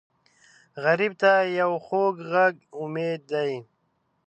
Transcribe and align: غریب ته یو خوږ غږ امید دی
غریب 0.83 1.13
ته 1.21 1.31
یو 1.59 1.71
خوږ 1.85 2.15
غږ 2.31 2.55
امید 2.81 3.21
دی 3.31 3.51